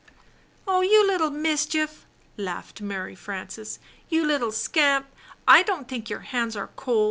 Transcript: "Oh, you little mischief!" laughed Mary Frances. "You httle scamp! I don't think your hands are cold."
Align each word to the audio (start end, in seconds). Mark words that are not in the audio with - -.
"Oh, 0.67 0.81
you 0.81 1.05
little 1.05 1.29
mischief!" 1.29 2.07
laughed 2.35 2.81
Mary 2.81 3.13
Frances. 3.13 3.77
"You 4.09 4.23
httle 4.25 4.51
scamp! 4.51 5.05
I 5.47 5.61
don't 5.61 5.87
think 5.87 6.09
your 6.09 6.21
hands 6.21 6.55
are 6.57 6.71
cold." 6.75 6.99